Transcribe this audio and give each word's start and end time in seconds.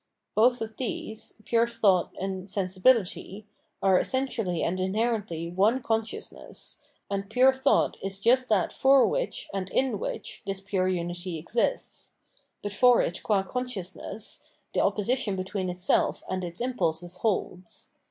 Both 0.33 0.61
of 0.61 0.77
these, 0.77 1.35
pure 1.45 1.67
thought 1.67 2.15
and 2.19 2.49
sensibility, 2.49 3.45
are 3.83 3.99
essentially 3.99 4.63
and 4.63 4.79
inherently 4.79 5.51
one 5.51 5.83
consciousness, 5.83 6.79
and 7.07 7.29
pure 7.29 7.53
thought 7.53 7.97
is 8.01 8.19
just 8.19 8.49
that 8.49 8.73
for 8.73 9.05
which 9.05 9.47
and 9.53 9.69
in 9.69 9.99
which 9.99 10.41
this 10.43 10.59
pure 10.59 10.87
unity 10.87 11.37
exists; 11.37 12.13
but 12.63 12.73
for 12.73 13.03
it 13.03 13.21
ywi 13.23 13.47
consciousness 13.47 14.43
the 14.73 14.81
opposition 14.81 15.35
between 15.35 15.69
itself 15.69 16.23
and 16.27 16.43
its 16.43 16.61
impulses 16.61 17.17
holds. 17.17 17.89